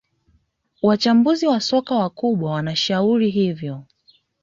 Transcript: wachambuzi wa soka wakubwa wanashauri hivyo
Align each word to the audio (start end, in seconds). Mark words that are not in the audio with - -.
wachambuzi 0.81 1.47
wa 1.47 1.61
soka 1.61 1.95
wakubwa 1.95 2.51
wanashauri 2.51 3.29
hivyo 3.29 3.83